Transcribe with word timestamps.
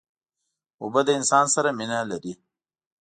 اوبه 0.83 1.01
له 1.05 1.11
انسان 1.19 1.45
سره 1.55 1.69
مینه 1.77 1.99
لري. 2.11 2.33